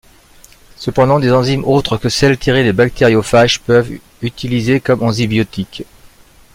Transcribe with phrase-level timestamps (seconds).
[0.77, 5.85] Cependant des enzymes autres que celles tirées des bactériophages peuvent utilisées comme enzybiotiques.